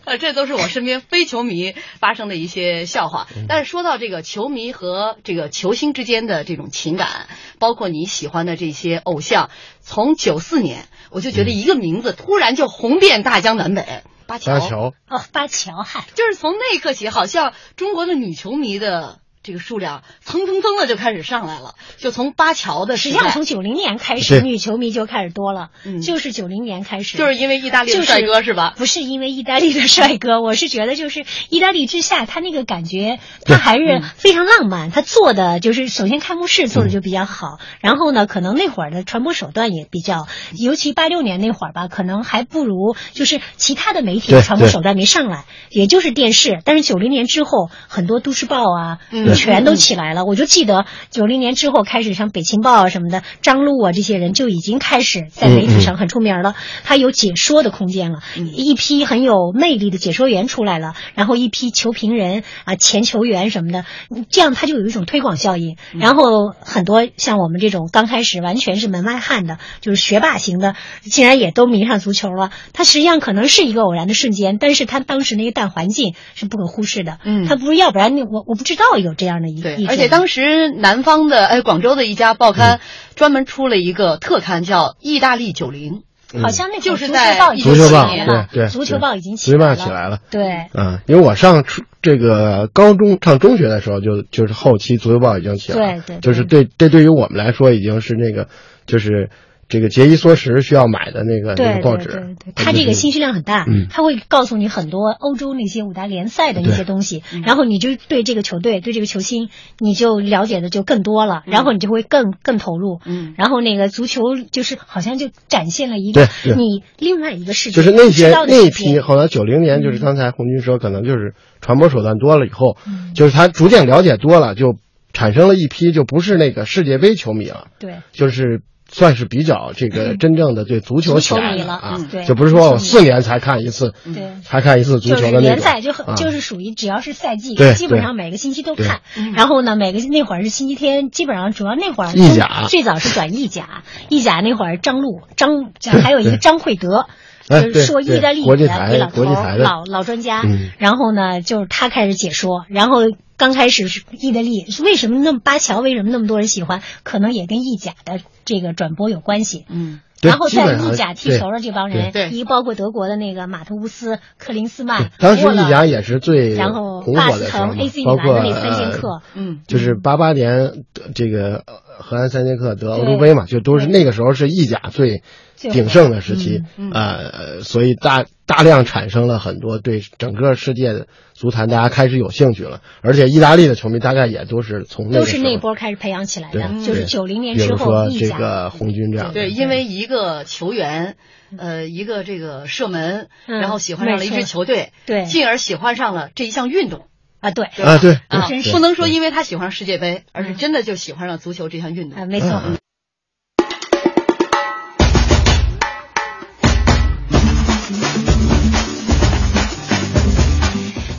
[0.04, 3.28] 呃， 这都是我身边非球迷发生的一些笑话。
[3.48, 7.28] 但是说到这个球迷和这个球星之间的这种情感，
[7.60, 14.54] 包括你喜欢的这些偶像，从九四年我就觉得一个名字突然就红遍大江南北，巴乔。
[14.54, 28.74] 巴乔，哦，巴乔嗨，就是从那一刻起，好像中国的女球迷的这个数量蹭蹭蹭的就开始上来了，就从巴乔的实际上从，九零年开始，女球迷就开始多了，嗯就是九零年开始，就是因为意大利的就帅哥是吧？
[28.78, 34.92] 不是因为意大利的帅哥，我是觉得就是意大利之下，他那个感觉，他还是非常浪漫。
[34.92, 46.62] 他做的就是首先开幕式做的就比较好，然后呢，可能那会儿的传播手段也比较，尤其八六年那会儿吧，可能还不如就是其他的媒体的传播手段没上来，也就是电视。
[46.66, 50.26] 但是九零年之后，很多都市报啊，嗯全都起来了。
[50.26, 63.86] 我就记得九零年之后开始，像北青报啊什么的，张璐啊这些人就已经开始在媒体上很出名了，他有解说的空间了，一批很有魅力的解说员出来了，然后一批球评人啊、前球员什么的，
[64.30, 65.78] 这样他就有一种推广效应。
[65.98, 72.52] 然后很多像我们这种刚开始完全是门外汉的，就是学霸型的，竟然也都迷上足球了。
[72.74, 77.18] 他实际上可能是一个偶然的瞬间，但是他当时那个大环境是不可忽视的。
[77.24, 82.80] 嗯他不是要不然那我我不知道有这样的一对而且当时南方的哎广州的一家报刊
[83.16, 85.94] 专门出了一个特刊，叫《意大利九零》。
[86.42, 90.20] 好像那会儿足球就是在报已经足球报起来了对对足球报已经足球报来起来了。
[90.30, 96.20] 对，嗯，因为我上初这个高中上中学的时候就，就是后期足球报已经起来了，对对。
[96.22, 98.48] 就是对这对于我们来说已经是那个
[98.86, 99.32] 就是
[99.70, 102.10] 这个节衣缩食需要买的那个那个报纸。
[102.10, 103.88] 对对对，它这个信息量很大，嗯。
[103.90, 113.00] 它会告诉你很多欧洲那些五大联赛的那些东西，然后你就对这个球队、对这个球星，你就了解的就更多了，然后你就会更更投入。
[113.06, 113.36] 嗯。
[113.38, 116.28] 然后那个足球就是好像就展现了一个
[116.58, 123.14] 你另外一个世界，就是那些那批，好像九零年，就是刚才红军说，可能就是传播手段多了以后，嗯。
[123.14, 124.78] 就是他逐渐了解多了，就
[125.14, 127.98] 产生了一批就不是那个世界杯球迷了，对。
[128.12, 132.26] 就是算是比较这个真正的对足球喜爱足球迷了啊嗯，对。
[132.26, 134.34] 就不是说我四年才看一次，对。
[134.44, 136.16] 才看一次足球的那种联赛就很、啊。
[136.16, 139.02] 就是属于只要是赛季，基本上每个星期都看。
[139.36, 142.66] 然后呢，每个那会儿是星期天，基本上主要那会儿意甲。
[142.68, 145.66] 最早是转意甲，意甲那会儿张璐、张
[146.02, 147.06] 还有一个张惠德。
[147.48, 150.70] 哎就是说意大利国际台语的一老头国际台的老老专家，嗯。
[150.78, 153.02] 然后呢，就是他开始解说，然后
[153.40, 159.66] 刚开始是意大利为什么那么巴乔为什么那么多人喜欢，可能也跟意甲的这个转播有关系。
[159.70, 175.22] 嗯，然后在意甲踢球的这帮人，一包括德国的那个马特乌斯、克林斯曼，当时意甲也是最然后巴斯滕、AC 米兰的那三剑客呃，嗯就是八八年得这个呃荷兰三剑客得欧洲杯嘛，就都是那个时候是意甲最
[175.56, 188.28] 最鼎盛的时期，嗯嗯呃，所以大大量产生了很多对整个世界的足坛大家开始有兴趣了，而且意大利的球迷大概也都是从那都是那波开始培养起来的，就是对九零年比如之后意甲。
[188.28, 191.18] 说这个红军这样，对，因为一个球员，
[191.58, 197.06] 呃，一个这个射门，嗯然后喜欢上了一支球队，对进而喜欢上了这一项运动。
[197.40, 197.66] 啊，对。
[197.66, 202.22] 啊，对啊不能说因为他喜欢上世界杯，而是真的就喜欢上足球这项运动。
[202.22, 202.26] 啊，。
[202.26, 202.62] 没错。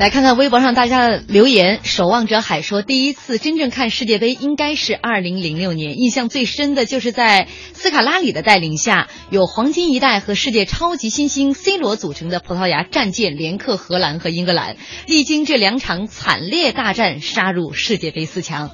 [0.01, 1.80] 来看看微博上大家的留言。
[1.82, 18.70] 守望者海说，第一次真正看世界杯应该是二零零六年，印象最深的就是在斯卡拉里的带领下，有黄金一代和世界超级新星 C 罗组成的葡萄牙战舰连克荷兰和英格兰，历经这两场惨烈大战，杀入世界杯四强。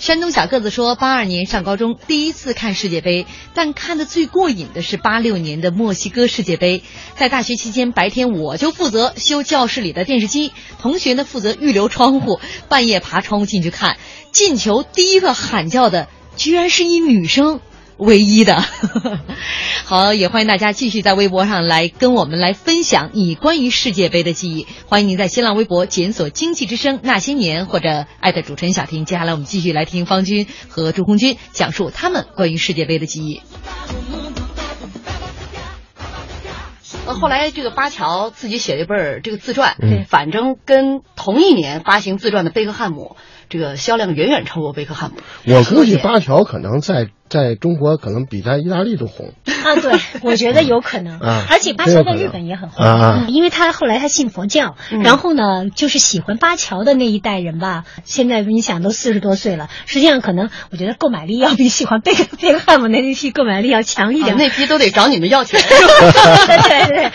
[0.00, 6.82] 山东小个子说，八二年上高中第一次看世界杯，但看的最过瘾的是八六年的墨西哥世界杯。
[7.16, 12.40] 在大学期间，白天我就负责修教室里的电视机，同学呢负责预留窗户，
[12.70, 13.98] 半夜爬窗户进去看。
[14.32, 17.60] 进球第一个喊叫的居然是一女生。
[18.00, 18.64] 唯一的，
[19.84, 24.66] 好，也欢迎大家继续在微博上来跟我们来分享你关于世界杯的记忆。
[24.86, 29.04] 欢迎您在新浪微博检索“经济之声那些年”或者艾特主持人小婷。
[29.04, 33.42] 接下来我们继续来听方军和朱红军讲述他们关于世界杯的记忆。
[37.06, 43.16] 呃，后来这个巴乔自己写了一本儿这个自传，嗯反正跟同一年发行自传的贝克汉姆，
[43.50, 45.16] 这个销量远远超过贝克汉姆。
[45.46, 49.32] 我估计巴乔可能在在中国可能比在意大利都红。
[49.64, 51.46] 啊，对， 我觉得有可能，啊。
[51.48, 55.00] 而且巴乔在日本也很红，啊因为他后来他信佛教，嗯。
[55.02, 64.34] 然后呢，就是喜欢巴乔的那一代人吧，现在你想都四十多岁了，实际上可能我觉得购买力要比喜欢贝克贝克汉姆那一批购买力要强一点。
[64.34, 66.56] 啊那批都得找你们要钱，对
[66.88, 67.10] 对对。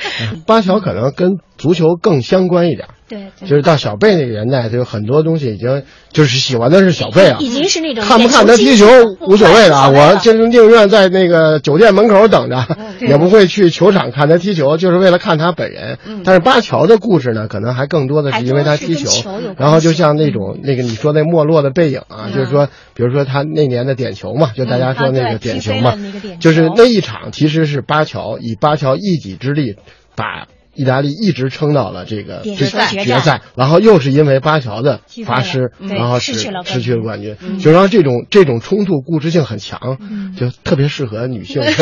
[0.46, 7.38] 巴乔可能跟足球更相关一点，对对，就是到小贝那个年代，就有很多东西已经就是喜欢的是小贝啊。
[7.40, 8.86] 已经是那种看不看他踢球
[9.22, 12.66] 无所谓的啊，我进进电影院在那个酒店门口等着，
[13.00, 15.98] 也不会去球场看他踢球，就是为了看他本人。
[16.24, 19.10] 但是巴乔的故事呢，可能还更多的是因为他踢球
[19.58, 25.96] 然后就像那种那个你说那没落的背影啊，就是说，比如说他那年的点球嘛，就大家说那个点球嘛
[26.40, 29.76] 就是那一场其实是巴乔以巴乔一己之力
[30.16, 30.48] 把。
[30.76, 37.60] 意大利一直撑到了这个决赛决赛，然后又是因为巴乔的罚失，然后失去了冠失去了军冠军。
[37.60, 39.98] 就让这种这种冲突固执性很强，
[40.38, 41.64] 就特别适合女性。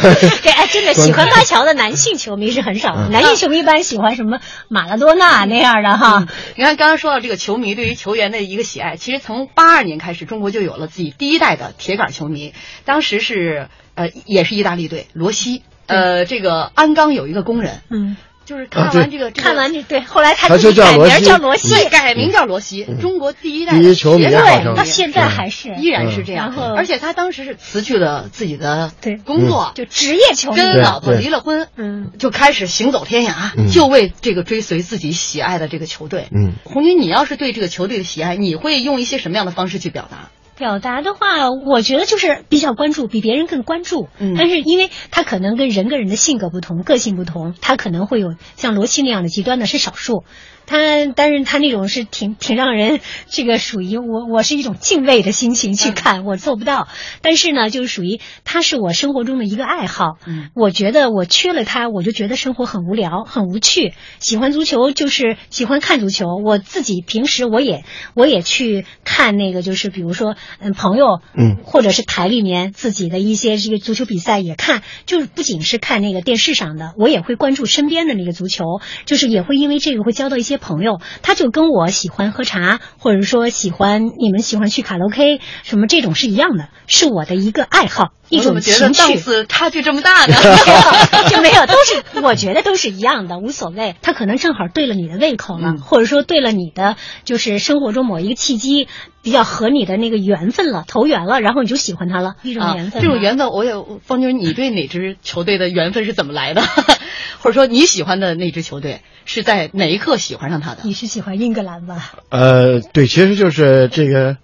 [0.00, 3.10] 对，哎，真的喜欢巴乔的男性球迷是很少的，嗯。
[3.10, 6.26] 男性球迷一般喜欢什么马拉多纳那样的哈。
[6.56, 12.54] 你看，刚刚说到这个球迷对于球员的一个喜爱，其实从八二年开始，中国就有了自己第一代的铁杆球迷。
[12.86, 19.42] 当时是呃，也是意大利队罗西，呃，这个鞍钢有一个工人，嗯，就是看完这个，这个。
[19.42, 25.74] 看完这对，后来他他就自己改名叫罗西改名叫罗西，中国第一代的球迷铁杆号称到现在还是。
[25.76, 26.46] 依然是这样。
[26.46, 26.74] 然后。
[26.74, 29.16] 而且他当时是辞去了自己的对。
[29.16, 30.56] 工作，就职业球迷。
[30.56, 33.70] 跟老婆离了婚，嗯，就开始行走天涯，嗯。
[33.70, 36.28] 就为这个追随自己喜爱的这个球队。
[36.30, 40.30] 嗯，红军，你要是对这个球队的喜爱，你会用一些什么样的方式去表达？
[40.60, 44.08] 表达的话，我觉得就是比较关注，比别人更关注。
[44.18, 50.24] 嗯但是因为他可能跟人跟人的性格不同，个性不同，他可能会有像罗琦那样的极端的是少数。
[50.70, 50.78] 他，
[51.16, 56.86] 但是他那种是挺挺让人这个属于我，我是一种敬畏的心情去看，我做不到。
[57.22, 60.18] 但是呢，就是属于他是我生活中的一个爱好。
[60.28, 63.94] 嗯，我觉得我缺了他，我就觉得生活很无聊，很无趣。
[64.20, 67.82] 喜欢足球就是喜欢看足球，我自己平时我也
[68.14, 78.64] 我也去看那个，就是比如说嗯朋友嗯或者是台里面自己的一些这个足球比赛也看，就是不仅是看那个电视上的，我也会关注身边的那个足球，
[79.04, 88.98] 就是也会因为这个会交到一些朋友，他就跟我喜欢喝茶，或者说喜欢你们喜欢去卡拉 OK 什么这种是一样的，是我的一个爱好，一种情趣。
[88.98, 90.34] 档次差距这么大呢？
[91.28, 93.96] 就没有，都是我觉得都是一样的，无所谓。
[94.02, 98.88] 他可能正好对了你的胃口了，嗯或者说对了你的就是生活中某一个契机，
[99.22, 103.02] 比较合你的那个缘分了，投缘了，然后你就喜欢他了，一种啊缘，分。
[103.02, 106.62] 这种缘分，我有方军，你对哪支球队的缘分是怎么来的？
[107.40, 109.00] 或者说你喜欢的那支球队
[109.32, 110.78] 是在哪一刻喜欢上他的？
[110.82, 112.14] 你是喜欢英格兰吧？
[112.30, 114.36] 呃，对，其实就是这个，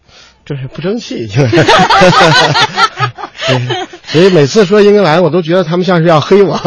[0.44, 1.26] 就是不争气。
[3.48, 6.56] 对所以每次说英格兰，我都觉得他们像是要黑我。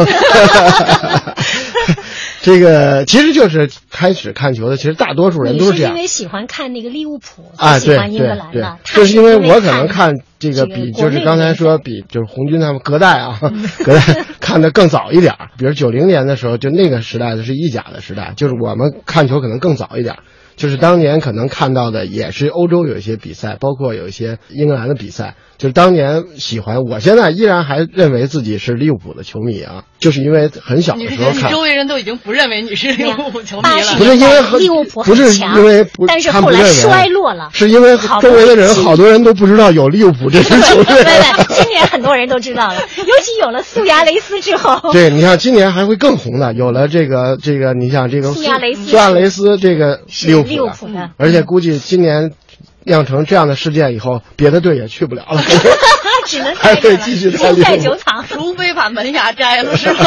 [2.42, 13.38] 这个其实就是开始看球的，其实大多数人都是这样是因为喜欢看那个利物浦，啊，喜欢英对对对格兰的，，就是因为我可能看这个比就是刚才说比就是红军他们隔代啊，
[13.84, 15.34] 隔代看的更早一点。
[15.58, 20.16] 比如九零年的时候，就那个时代的是意甲的时代，就是我们看球可能更早一点。
[20.56, 25.34] 就是当年可能看到的也是欧洲有一些比赛，包括有一些英格兰的比赛。
[25.60, 31.50] 就是当年喜欢，我现在依然还认为自己是利物浦的球迷啊，就是因为很小的时候看。
[31.50, 33.94] 你周围人都已经不认为你是利物浦球迷了？
[33.98, 37.50] 不是因为很利物浦不是因为不，但是后来衰落了。
[37.52, 40.94] 是因为周围的人好多人都不知道有利物浦这支球队。
[40.94, 52.32] 对对，今年很多人都知道了，尤其有了苏亚雷斯之后， 对，你像今年还会更红的，有了这个这个，你像这个苏亚雷斯苏亚雷斯这个利物浦利物的，浦的，而且估计今年
[52.84, 55.42] 酿成这样的事件以后，别的队也去不了了。
[56.26, 56.54] 只能
[56.98, 58.24] 继续在人在酒厂。
[58.28, 60.04] 除非把门牙摘了，是吧？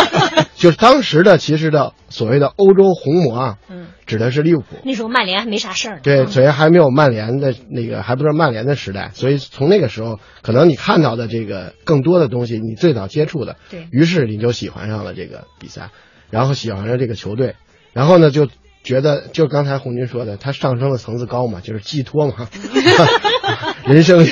[0.55, 4.77] 就是当时的其实的所谓的欧洲红魔啊，嗯，指的是利物浦。
[4.85, 6.01] 那时候曼联还没啥事儿呢。
[6.03, 15.89] 对，嗯所以还没有曼联的那个，还不是曼联的时代，所以从那个时候，可能你看到的这个更多的东西，你最早接触的，对于是你就喜欢上了这个比赛，
[16.29, 17.55] 然后喜欢上这个球队，
[17.91, 18.47] 然后呢就
[18.83, 22.49] 觉得，就刚才红军说的，他上升的层次高嘛，就是寄托嘛，
[23.87, 24.31] 人生就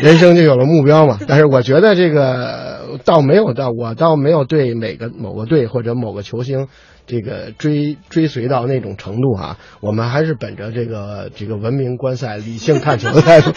[0.00, 1.18] 人生就有了目标嘛。
[1.26, 6.68] 但是我觉得这个倒没有到，我倒没有对每个某个队或者某个球星。
[7.06, 13.52] 这个追追随到那种程度啊，我们还是本着这个这个文明观赛、理性看球的 态度，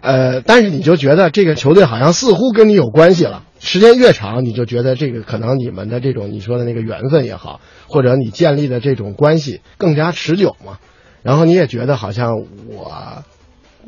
[0.00, 3.42] 呃，但是你就觉得这个球队好像似乎跟你有关系了。
[3.58, 10.78] 时间越长，你就觉得这个可能你们的这种你说的那个缘分也好，或者你建立的这种关系更加持久嘛。
[11.22, 12.32] 然后你也觉得好像
[12.68, 13.24] 我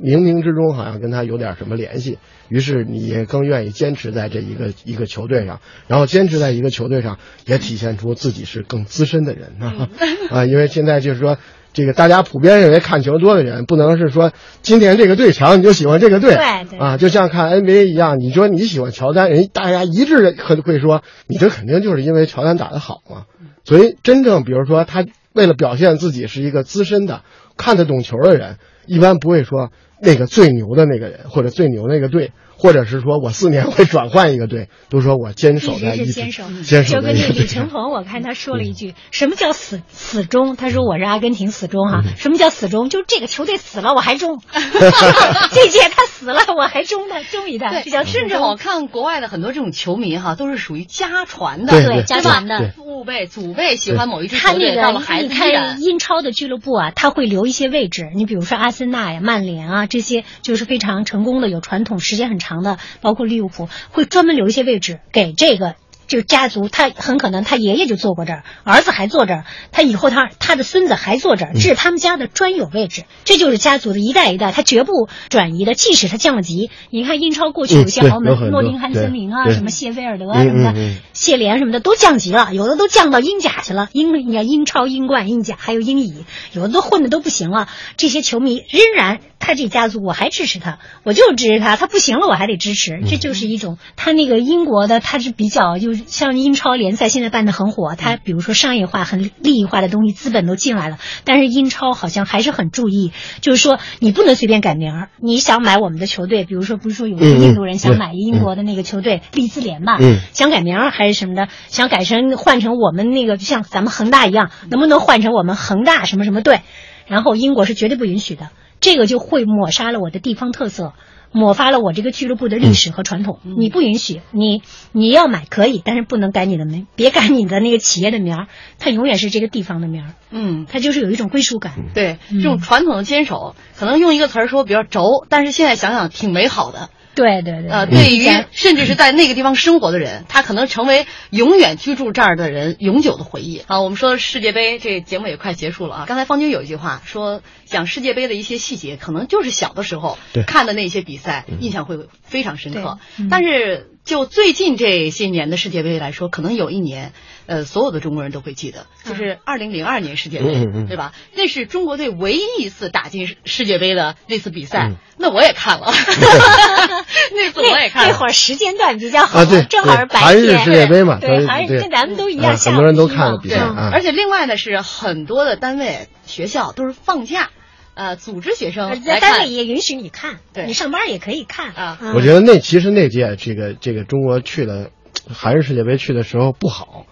[0.02, 2.18] 冥冥之中好像跟他有点什么联系，
[2.48, 9.88] 于是你也更愿意坚持在这一个一个球队上，然后坚持在一个球队上，也体现出自己是更资深的人啊
[10.30, 10.44] 啊！
[10.46, 11.36] 因为现在就是说，
[11.72, 14.32] 这个大家普遍认为看球多的人，不能是说
[14.62, 23.24] 今年这个队强你就喜欢这个队，对对啊，就像看 NBA 一样，你说你喜欢乔丹，人大家一致的会会说，你这肯定就是因为乔丹打得好嘛。
[23.64, 27.22] 所以真正比如说他为了表现自己是一个资深的、
[27.56, 29.70] 看得懂球的人，一般不会说
[30.00, 37.46] 那个最牛的那个人或者最牛那个队，或者是说我四年会转换一个队，都说我坚守一在一是坚守，坚守就跟那李。
[37.46, 42.02] 承鹏，我看他说了一句：“什么叫死死忠？”他说：“我是阿根廷死忠哈。
[42.16, 42.90] 什么叫死忠？
[42.90, 55.80] 就这个球队死了我还忠， 这届他死了我还忠他，忠于他，这叫甚至我我看国外的很多这种球迷哈，都是属于家传的，对对家传的父辈、祖辈喜欢某一支他球队，那个到了孩子依你看然。
[55.80, 58.10] 英超的俱乐部啊，他会留一些位置。
[58.14, 65.74] 你比如说阿森纳呀、曼联啊这些，就是非常成功的、有传统、时间很长的，包括利物浦，会专门留一些位置给这个。
[66.08, 75.74] 就是家族，他很可能他爷爷就坐过这儿，儿子还坐这儿，他以后他他的孙子还坐这儿，这是他们家的专有位置，这就是家族的一代一代，他绝不转移的。
[75.74, 80.80] 即使他降了级，你看英超过去有一些豪门，诺丁汉森林啊，什么谢菲尔德啊什么的，
[81.12, 83.88] 谢联什么的都降级了，有的都降到英甲去了。
[83.92, 87.68] 英你看英超、英冠、英甲还有英乙，有的都混的都不行了。
[87.98, 110.18] 这些球迷仍然他这家族我还支持他，我就支持他，他不行了我还得支持，这就是一种他那个英国的他是比较就是像英超联赛现在办的很火，它比如说商业化很利益化的东西资本都进来了，但是英超好像还是很注意，就是说你不能随便改名儿，你想买我们的球队，比如说不是说有一个印度人想买英国的那个球队利兹联吧，嗯。
[110.32, 116.60] 想改名儿还是什么的，想改成换成我们那个像咱们恒大一样，能不能换成我们恒大什么什么队？
[117.06, 118.50] 然后英国是绝对不允许的，
[118.80, 120.92] 这个就会抹杀了我的地方特色。
[121.30, 124.62] 抹发了我这个俱乐部的历史和传统，你不允许，你
[124.92, 128.46] 你要买可以，但是不能改你的名，别改你的那个企业的名儿，
[128.78, 131.74] 它永远是这个地方的名儿，嗯，它就是有一种归属感。
[131.92, 136.88] 对，嗯这种传统的坚守，可能用一个词儿说比较轴，但是现在想想挺美好的。
[137.18, 143.62] 对对对，呃，对对于甚至是在那个地方生活的人，他可能成为永远居住这儿的人永久的回忆。
[143.66, 146.04] 好，我们说世界杯这节目也快结束了啊。
[146.06, 150.16] 刚才方军有一句话说，讲世界杯的一些细节，可能就是小的时候
[150.46, 152.98] 看的那些比赛，印象会非常深刻。
[153.18, 153.28] 嗯。
[153.28, 157.12] 但是就最近这些年的世界杯来说，可能有一年，
[157.48, 161.12] 呃，所有的中国人都会记得，就是二零零二年世界杯对吧？
[161.34, 165.90] 那是中国队唯一一次打进世界杯的那次比赛嗯，那我也看了，
[167.34, 168.12] 那次我也看了。
[168.12, 170.58] 那会儿时间段比较好，啊对正好是白日天。
[170.64, 171.80] 世界杯嘛对，对韩日对。
[171.80, 173.56] 跟咱们都一啊样，很多人都看了比赛
[173.92, 177.48] 而且另外呢是很多的单位、学校都是放假，
[177.94, 180.66] 呃，组织学生呃在单位也允许你看，对。
[180.66, 181.98] 你上班也可以看啊。
[182.00, 182.14] 嗯。
[182.14, 184.90] 我觉得那其实那届这个这个中国去的
[185.32, 187.06] 韩日世界杯去的时候不好，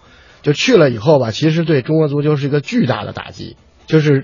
[0.47, 4.23] 就去了以后吧，其实对中国足球是一个巨大的打击，就是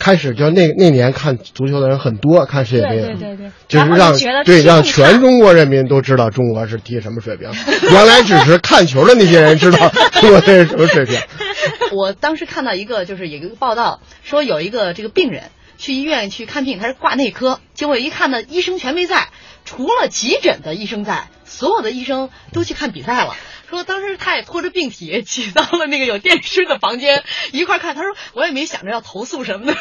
[0.00, 7.48] 开始就那那年看足球的人很多，看世界杯，对对对对就是让就对让全中国人民都知道中国是踢什么水平。
[7.92, 9.88] 原来只是看球的那些人知道
[10.20, 11.16] 中国队是什么水平。
[11.96, 15.44] 我当时看到一个，就是有一个报道说有一个这个病人
[15.80, 19.28] 去医院去看病，他是挂内科，结果一看呢，医生全没在，
[19.64, 23.34] 除了急诊的医生在，所有的医生都去看比赛了。
[23.70, 27.22] 说当时他也拖着病体挤到了那个有电视的房间
[27.52, 29.74] 一块儿看，他说我也没想着要投诉什么的。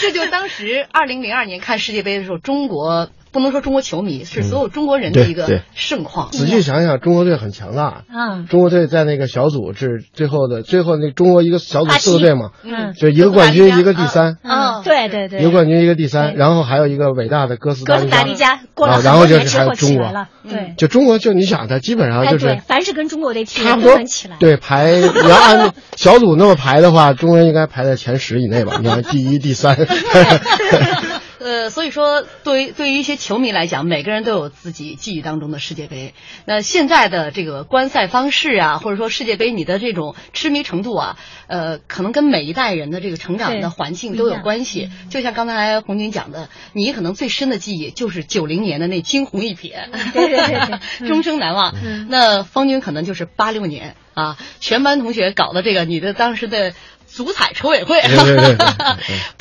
[0.00, 6.30] 这就当时二零零二年看世界杯的时候，中国不能说中国球迷，是所有中国人的一个盛况。
[6.30, 8.04] 仔细想想，中国队很强大。
[8.08, 8.46] 嗯。
[8.46, 12.94] 中国队在那个小组是最后的最后那中国一个小组四个队嘛，嗯。
[12.94, 20.26] 就一个冠军一个第三，嗯，对对对，一个冠军一个第三，然后还有一个伟大的哥斯达哥斯黎加达黎加过了啊然后就是还有中国。
[20.48, 28.78] 对，就中国就你想，他基本上哎对就是，凡是跟中国队踢的差不多都能起来，对排，你要按小组那么排的话，中国应该排在前十以内吧？
[28.80, 29.74] 你看第一、第三，
[31.44, 36.14] 呃，所以说，对于对于一些球迷来讲，每个人都有自己记忆当中的世界杯。
[36.46, 44.88] 那现在的这个观赛方式啊，或者说世界杯你的这种痴迷程度啊，呃，可能跟每一代人的这个成长的环境都有关系。
[45.10, 51.74] 就像刚才红军讲的，你可能最深的记忆就是九零年的那惊鸿一瞥，对对对对 终生难忘。
[51.84, 56.72] 嗯那方军可能就是八六年啊，全班同学搞的这个你的当时的。
[57.14, 58.66] 足彩筹委会，对对对对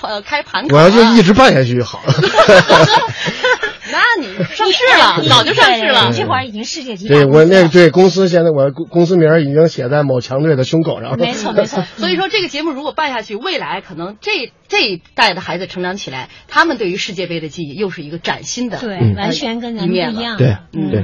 [0.03, 2.13] 呃， 开盘口我啊，要就一直办下去就好了。
[3.91, 6.15] 那你上市了，早就上市了你。
[6.17, 11.17] 这会儿已经世界级对我那对公司现在我公公司名已经写在某强队的胸口上了。
[11.17, 18.77] 没错没错， 所以说，这个节目如果办下去，未来可能这这一代的孩子成长起来，他们对于世界杯的记忆又是一个崭新的。
[18.77, 21.03] 对，嗯完全跟咱们不一样，对嗯对。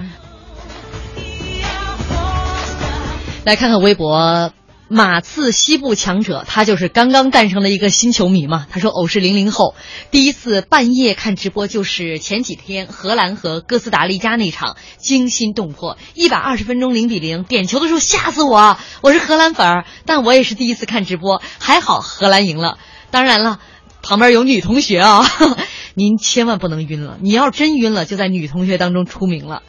[3.45, 4.51] 来看看微博。
[4.91, 8.65] 马刺西部强者，他就是刚刚诞生的一个新球迷嘛。
[8.71, 9.75] 他说：“偶是零零后，
[10.09, 18.79] 第一次半夜看直播就是前几天荷兰和哥斯达黎加那场，惊心动魄，一百二十分钟零比零，点球的时候吓死我。
[19.01, 22.79] 我是荷兰粉儿，但我也是第一次看直播，还好荷兰赢了。
[23.11, 23.59] 当然了，
[24.01, 25.23] 旁边有女同学啊，
[25.93, 29.61] 您千万不能晕了，你要真晕了，就在女同学当中出名了。”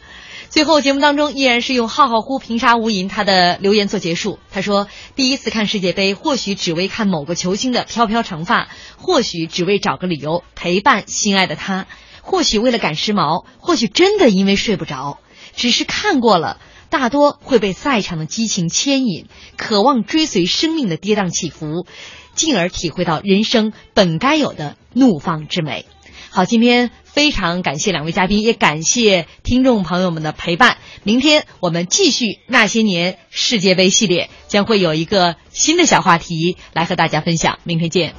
[0.51, 4.41] 最后节目当中依然是用“浩浩乎平沙无垠”他的留言做结束。
[4.51, 11.87] 他说：“第一次看世界杯，或许只为看某个球星的飘飘长发，或许只为找个理由陪伴心爱的他，
[12.21, 15.21] 或许为了赶时髦，或许真的因为睡不着。
[15.55, 19.27] 只是看过了，大多会被赛场的激情牵引，
[19.57, 21.87] 渴望追随生命的跌宕起伏，
[22.35, 25.87] 进而体会到人生本该有的怒放之美。”
[26.33, 30.79] 好，今天非常感谢两位嘉宾，也感谢听众朋友们的陪伴。
[31.03, 37.59] 明天我们继续那些年世界杯系列，将会有一个新的小话题来和大家分享。
[37.65, 38.15] 明天见。